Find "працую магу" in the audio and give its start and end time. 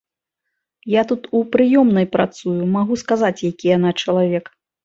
2.17-3.01